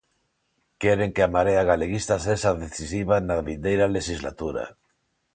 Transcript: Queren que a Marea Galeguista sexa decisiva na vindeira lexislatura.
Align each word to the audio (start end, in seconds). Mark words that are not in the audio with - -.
Queren 0.83 1.11
que 1.17 1.21
a 1.25 1.31
Marea 1.35 1.63
Galeguista 1.71 2.15
sexa 2.25 2.59
decisiva 2.63 3.15
na 3.27 3.37
vindeira 3.47 3.91
lexislatura. 3.95 4.65